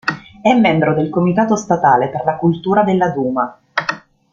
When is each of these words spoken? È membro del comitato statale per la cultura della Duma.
È 0.41 0.51
membro 0.59 0.95
del 0.95 1.11
comitato 1.11 1.55
statale 1.55 2.09
per 2.09 2.25
la 2.25 2.35
cultura 2.37 2.81
della 2.81 3.09
Duma. 3.11 3.55